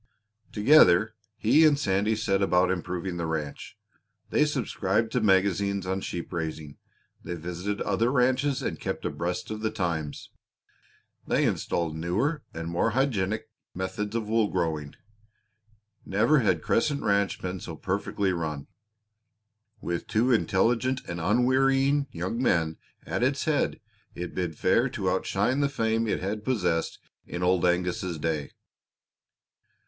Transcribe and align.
Together 0.51 1.13
he 1.37 1.63
and 1.63 1.77
Sandy 1.77 2.15
set 2.15 2.41
about 2.41 2.71
improving 2.71 3.17
the 3.17 3.27
ranch. 3.27 3.77
They 4.31 4.45
subscribed 4.45 5.11
to 5.11 5.21
magazines 5.21 5.85
on 5.85 6.01
sheep 6.01 6.33
raising; 6.33 6.77
they 7.23 7.35
visited 7.35 7.81
other 7.81 8.11
ranches 8.11 8.63
and 8.63 8.79
kept 8.79 9.05
abreast 9.05 9.51
of 9.51 9.61
the 9.61 9.69
times; 9.69 10.31
they 11.27 11.45
installed 11.45 11.95
newer 11.95 12.41
and 12.51 12.67
more 12.67 12.89
hygienic 12.97 13.51
methods 13.75 14.15
of 14.15 14.27
wool 14.27 14.47
growing. 14.47 14.95
Never 16.03 16.39
had 16.39 16.63
Crescent 16.63 17.03
Ranch 17.03 17.39
been 17.39 17.59
so 17.59 17.75
perfectly 17.75 18.33
run. 18.33 18.65
With 19.81 20.07
two 20.07 20.31
intelligent 20.31 21.01
and 21.07 21.19
unwearying 21.21 22.07
young 22.11 22.41
men 22.41 22.77
at 23.05 23.21
its 23.21 23.45
head 23.45 23.79
it 24.15 24.33
bid 24.33 24.57
fair 24.57 24.89
to 24.89 25.11
outshine 25.11 25.59
the 25.59 25.69
fame 25.69 26.07
it 26.07 26.21
had 26.23 26.43
possessed 26.43 26.97
in 27.27 27.43
Old 27.43 27.63
Angus's 27.65 28.17
day. 28.17 28.49